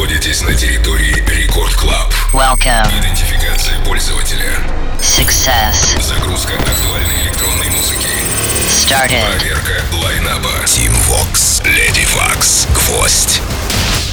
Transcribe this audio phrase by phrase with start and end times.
[0.00, 2.10] находитесь на территории Рекорд Клаб.
[2.32, 2.88] Welcome.
[2.98, 4.58] Идентификация пользователя.
[4.98, 6.00] Success.
[6.00, 8.08] Загрузка актуальной электронной музыки.
[8.66, 9.22] Started.
[9.36, 10.48] Проверка лайнаба.
[10.64, 11.62] Team Vox.
[11.66, 12.66] Lady Vox.
[12.72, 13.42] Гвоздь.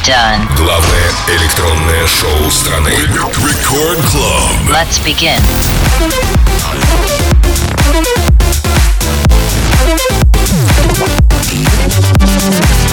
[0.05, 0.45] Done.
[0.57, 2.89] Главное электронное шоу страны.
[2.89, 4.69] Рекорд Клаб.
[4.69, 5.41] Let's begin.
[12.49, 12.86] Thank.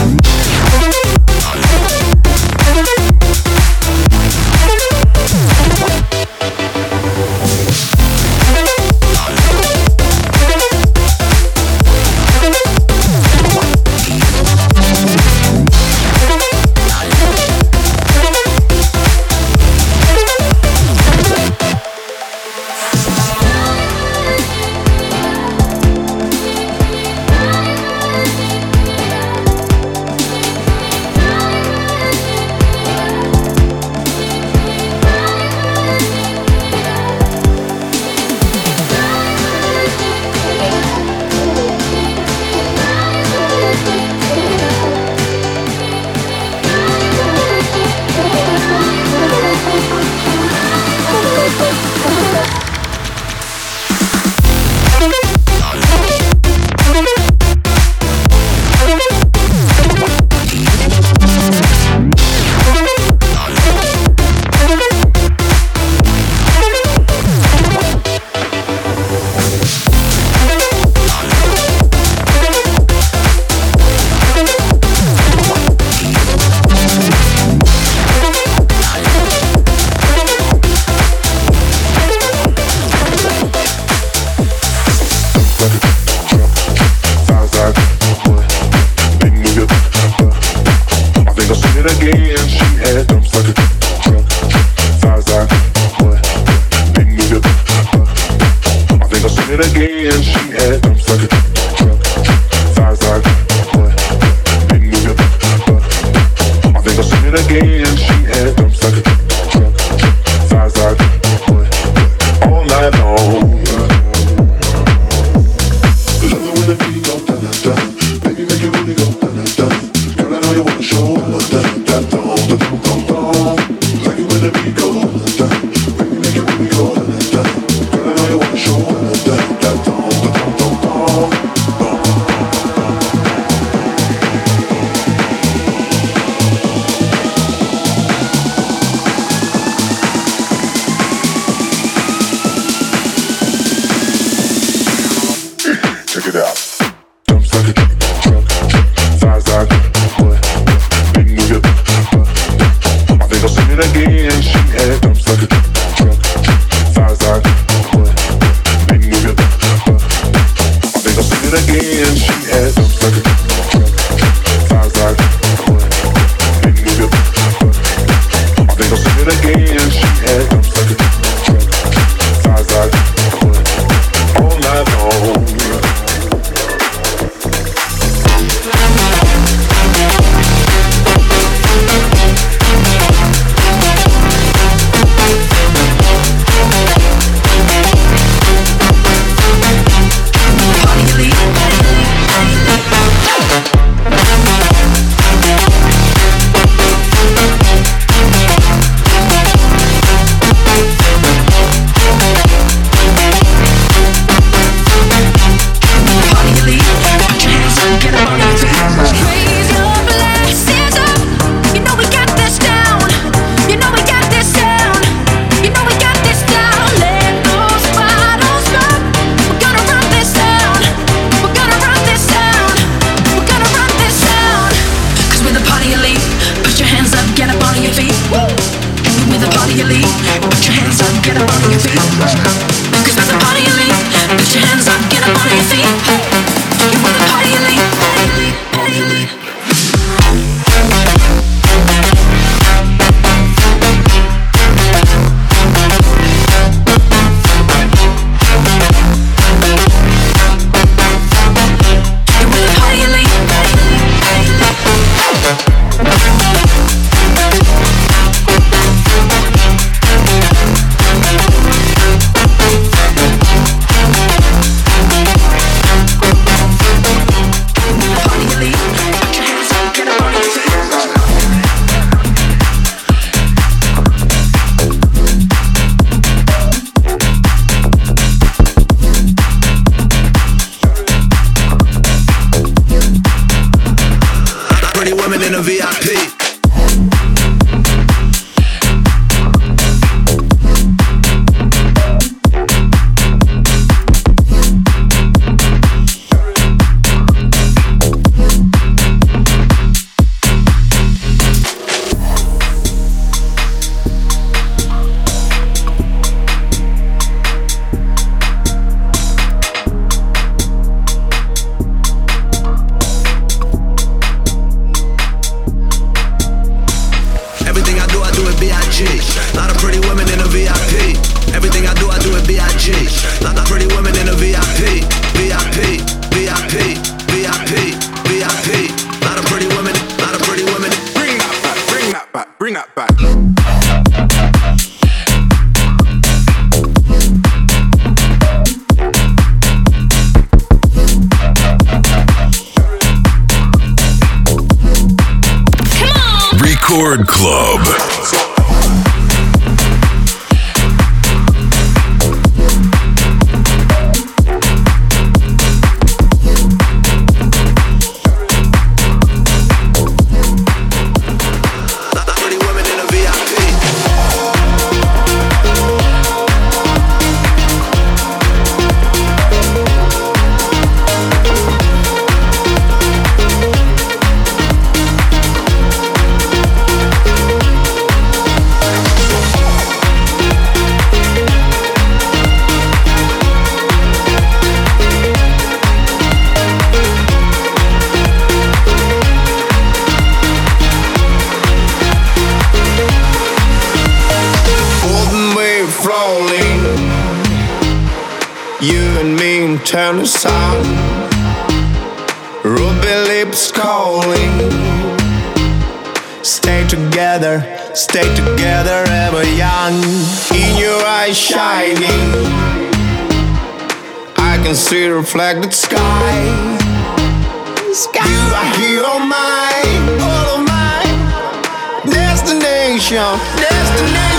[423.05, 424.33] Destination, destination,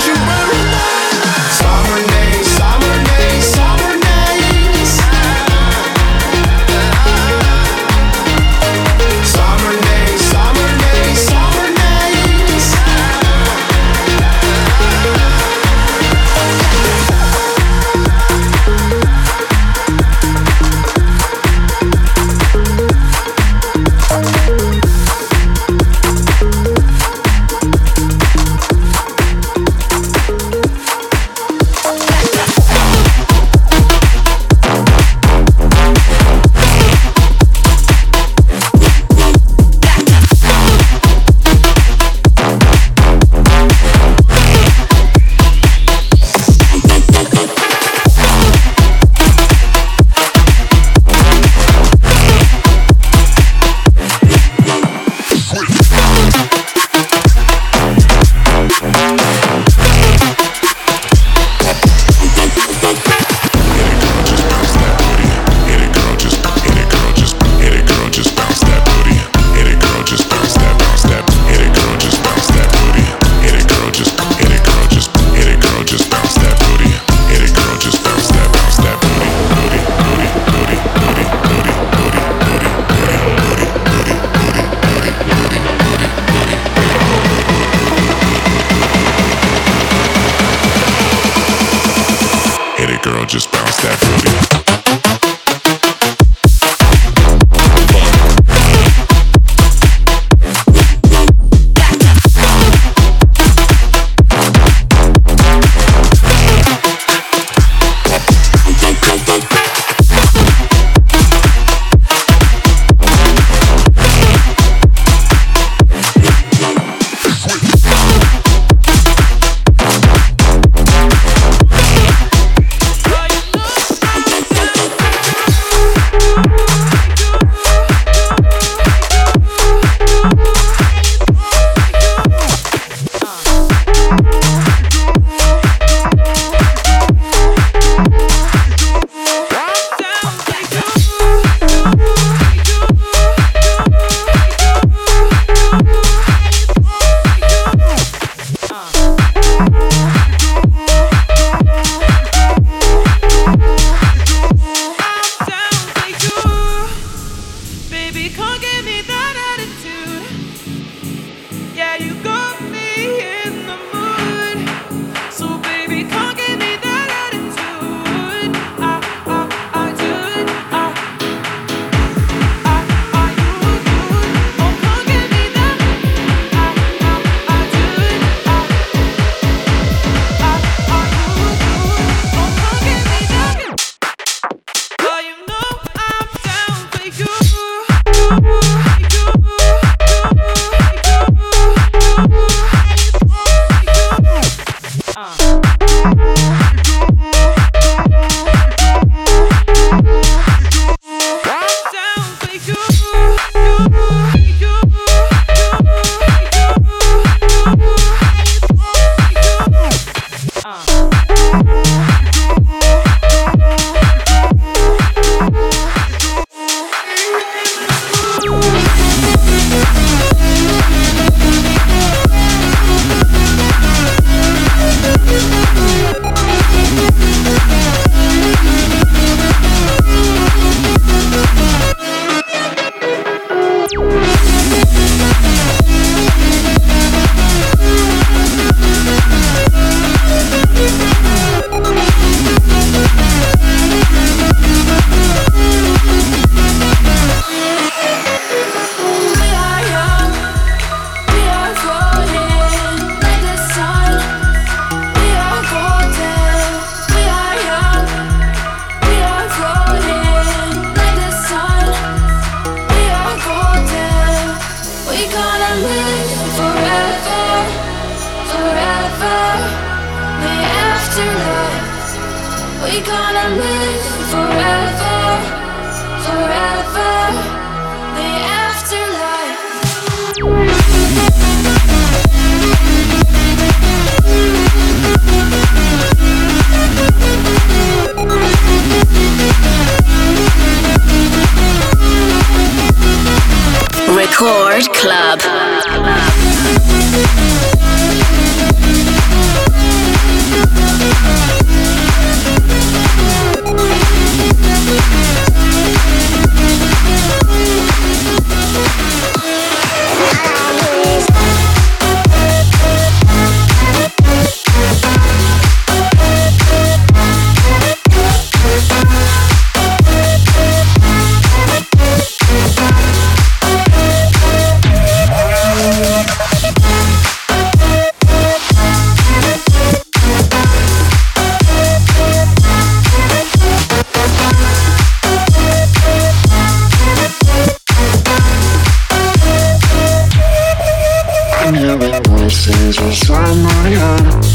[342.91, 344.54] just my more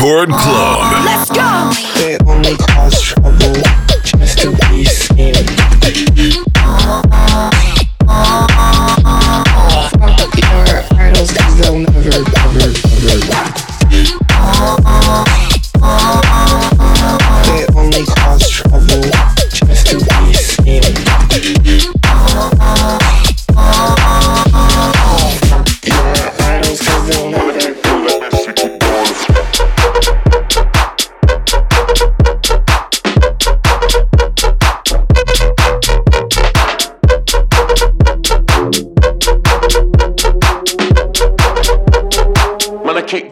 [0.00, 1.04] Record Club.
[1.04, 1.29] Let's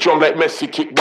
[0.09, 0.95] strong like Messi kick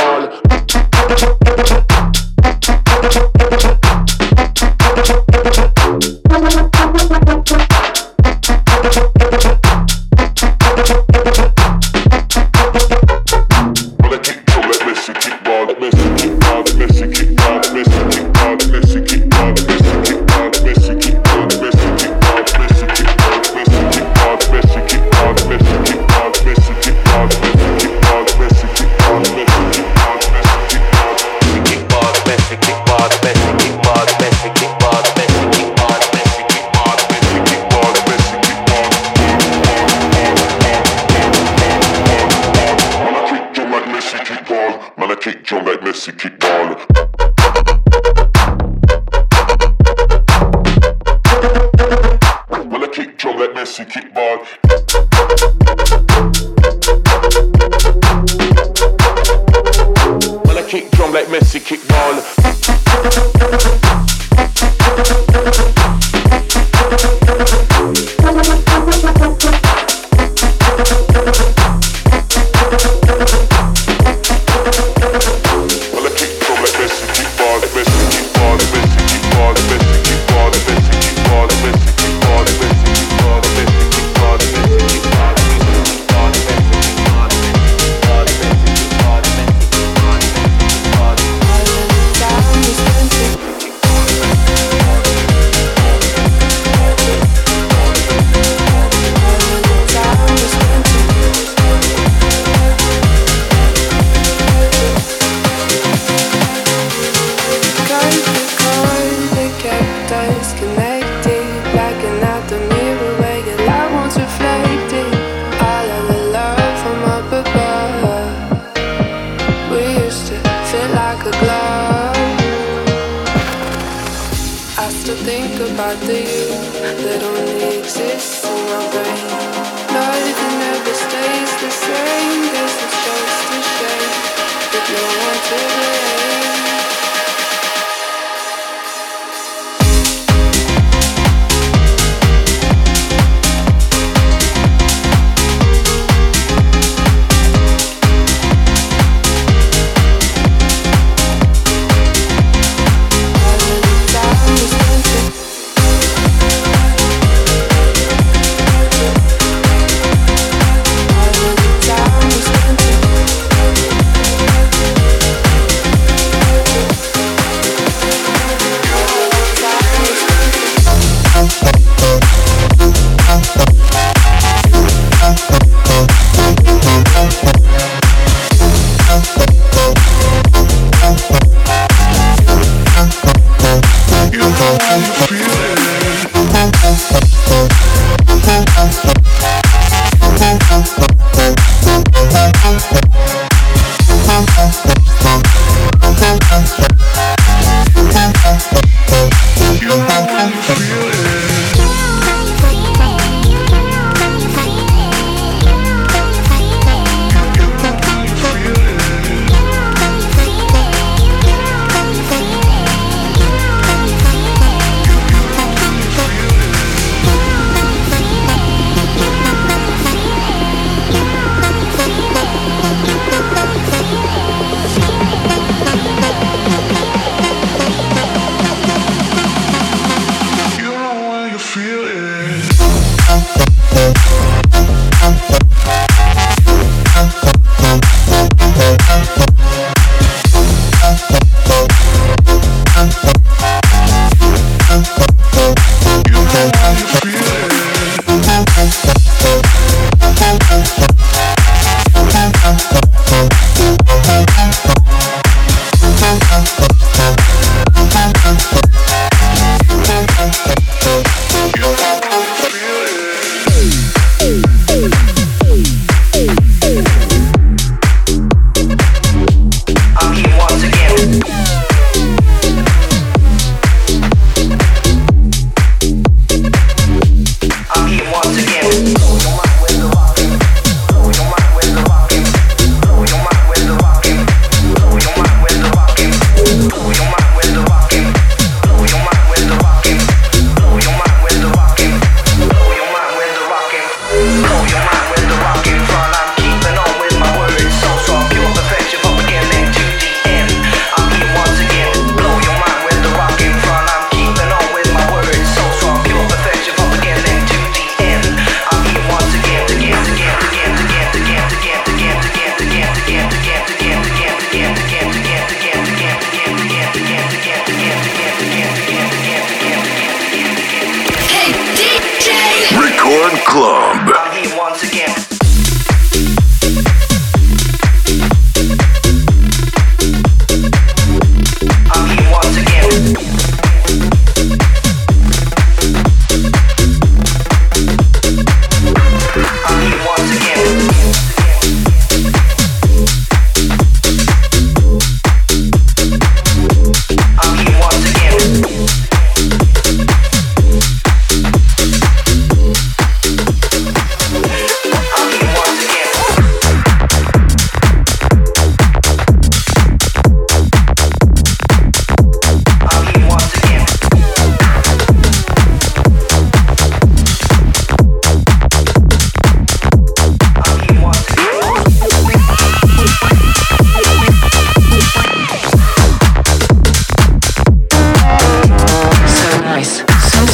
[44.38, 44.98] kickball.
[44.98, 46.76] Man, I kick drum like Messi kick ball.
[52.72, 54.38] Man, I kick drum like Messi kick ball.
[60.46, 62.87] Man, I kick drum like Messi kick ball.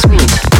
[0.06, 0.53] Sweet.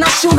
[0.00, 0.29] And I shoot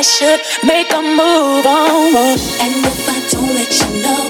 [0.00, 2.16] I should make a move on.
[2.16, 4.29] And if I don't let you know.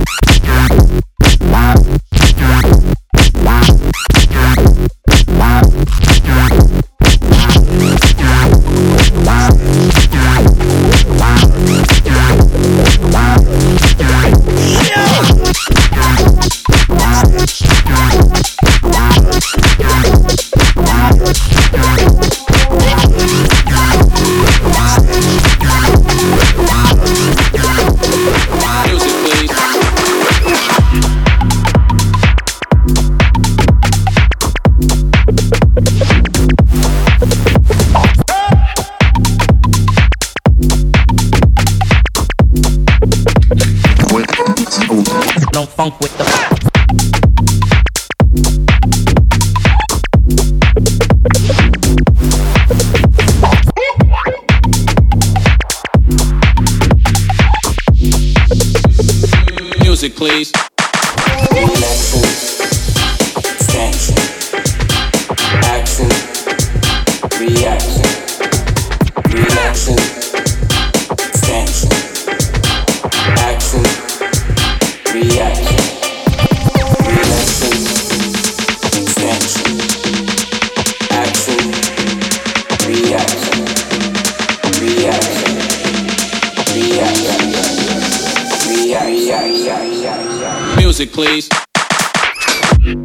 [92.91, 92.99] No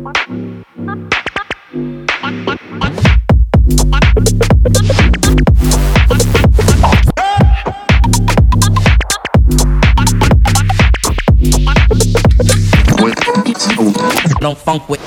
[14.56, 15.05] funk with